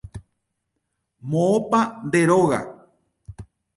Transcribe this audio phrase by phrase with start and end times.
[1.29, 2.59] Moõpa nde róga.